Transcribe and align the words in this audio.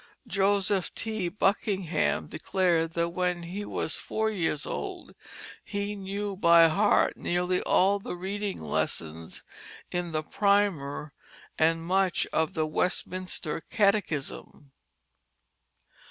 Joseph 0.25 0.91
T. 0.95 1.29
Buckingham 1.29 2.25
declared 2.25 2.93
that 2.93 3.09
when 3.09 3.43
he 3.43 3.63
was 3.63 3.97
four 3.97 4.31
years 4.31 4.65
old 4.65 5.13
he 5.63 5.95
knew 5.95 6.35
by 6.35 6.69
heart 6.69 7.15
nearly 7.17 7.61
all 7.61 7.99
the 7.99 8.15
reading 8.15 8.59
lessons 8.63 9.43
in 9.91 10.11
the 10.11 10.23
primer 10.23 11.13
and 11.59 11.85
much 11.85 12.25
of 12.33 12.55
the 12.55 12.65
Westminster 12.65 13.61
Catechism. 13.69 14.71